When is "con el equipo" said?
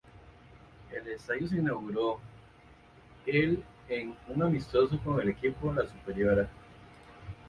4.99-5.71